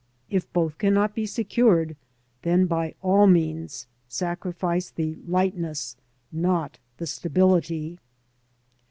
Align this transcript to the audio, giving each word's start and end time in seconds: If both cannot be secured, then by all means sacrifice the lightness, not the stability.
If 0.31 0.51
both 0.51 0.79
cannot 0.79 1.13
be 1.13 1.27
secured, 1.27 1.95
then 2.41 2.65
by 2.65 2.95
all 3.03 3.27
means 3.27 3.85
sacrifice 4.09 4.89
the 4.89 5.19
lightness, 5.27 5.95
not 6.31 6.79
the 6.97 7.05
stability. 7.05 7.99